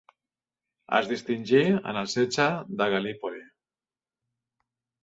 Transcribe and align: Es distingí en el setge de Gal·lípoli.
Es 0.99 1.09
distingí 1.11 1.61
en 1.91 2.01
el 2.03 2.09
setge 2.15 2.49
de 2.81 2.91
Gal·lípoli. 2.95 3.47